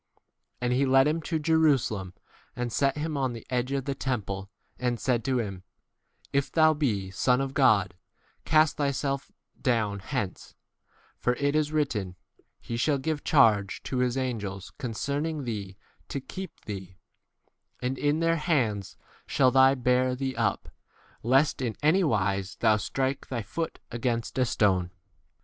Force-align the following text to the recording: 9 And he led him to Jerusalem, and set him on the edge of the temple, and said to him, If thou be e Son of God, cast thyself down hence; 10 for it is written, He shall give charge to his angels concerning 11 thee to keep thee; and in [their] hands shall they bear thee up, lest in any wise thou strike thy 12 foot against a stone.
9 0.63 0.71
And 0.71 0.73
he 0.73 0.83
led 0.83 1.07
him 1.07 1.21
to 1.21 1.37
Jerusalem, 1.37 2.15
and 2.55 2.73
set 2.73 2.97
him 2.97 3.15
on 3.17 3.33
the 3.33 3.45
edge 3.51 3.71
of 3.71 3.85
the 3.85 3.93
temple, 3.93 4.49
and 4.79 4.99
said 4.99 5.23
to 5.25 5.37
him, 5.37 5.61
If 6.33 6.51
thou 6.51 6.73
be 6.73 6.89
e 7.05 7.11
Son 7.11 7.39
of 7.39 7.53
God, 7.53 7.93
cast 8.43 8.77
thyself 8.77 9.31
down 9.61 9.99
hence; 9.99 10.55
10 11.17 11.17
for 11.19 11.33
it 11.35 11.55
is 11.55 11.71
written, 11.71 12.15
He 12.59 12.77
shall 12.77 12.97
give 12.97 13.23
charge 13.23 13.83
to 13.83 13.97
his 13.99 14.17
angels 14.17 14.71
concerning 14.79 15.35
11 15.35 15.45
thee 15.45 15.77
to 16.09 16.19
keep 16.19 16.59
thee; 16.61 16.95
and 17.79 17.95
in 17.99 18.21
[their] 18.21 18.37
hands 18.37 18.97
shall 19.27 19.51
they 19.51 19.75
bear 19.75 20.15
thee 20.15 20.35
up, 20.35 20.69
lest 21.21 21.61
in 21.61 21.75
any 21.83 22.03
wise 22.03 22.55
thou 22.55 22.77
strike 22.77 23.27
thy 23.27 23.41
12 23.43 23.45
foot 23.45 23.79
against 23.91 24.35
a 24.39 24.45
stone. 24.45 24.89